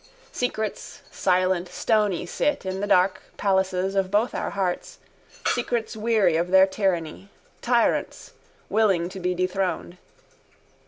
Secrets, 0.31 1.01
silent, 1.11 1.69
stony 1.69 2.25
sit 2.25 2.65
in 2.65 2.79
the 2.81 2.87
dark 2.87 3.21
palaces 3.37 3.93
of 3.93 4.09
both 4.09 4.33
our 4.33 4.49
hearts: 4.49 4.97
secrets 5.45 5.95
weary 5.95 6.35
of 6.37 6.47
their 6.47 6.65
tyranny: 6.65 7.29
tyrants, 7.61 8.33
willing 8.67 9.09
to 9.09 9.19
be 9.19 9.35
dethroned. 9.35 9.97